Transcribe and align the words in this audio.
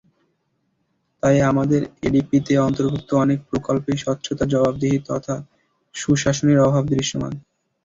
তাই 1.23 1.37
আমাদের 1.51 1.79
এডিপিতে 2.03 2.53
অন্তর্ভুক্ত 2.59 3.09
অনেক 3.23 3.39
প্রকল্পেই 3.49 3.97
স্বচ্ছতা-জবাবদিহি 3.97 4.99
তথা 5.09 5.35
সুশাসনের 5.95 6.59
অভাব 6.67 6.83
দৃশ্যমান। 6.91 7.33